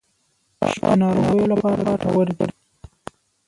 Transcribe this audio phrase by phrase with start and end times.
[0.73, 2.47] شات د ناروغیو لپاره ګټور دي.